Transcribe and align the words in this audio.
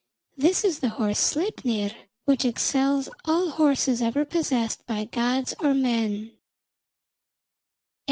This 0.35 0.63
is 0.63 0.79
the 0.79 0.89
horse 0.89 1.19
Sleipnir, 1.19 1.91
which 2.25 2.43
excels 2.43 3.07
all 3.25 3.51
horses 3.51 4.01
ever 4.01 4.25
possessed 4.25 4.83
by 4.87 5.05
gods 5.05 5.53
or 5.59 5.75
men." 5.75 6.31